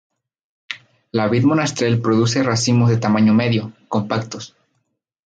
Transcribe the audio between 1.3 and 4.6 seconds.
vid monastrell produce racimos de tamaño medio, compactos.